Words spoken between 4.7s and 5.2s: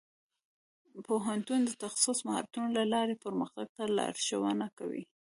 کوي.